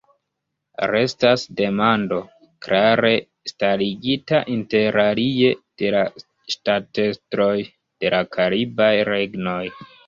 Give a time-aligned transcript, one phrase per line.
[0.91, 2.17] Restas demando
[2.67, 3.13] klare
[3.53, 6.05] starigita, interalie, de la
[6.57, 9.63] ŝtatestroj de la karibaj regnoj.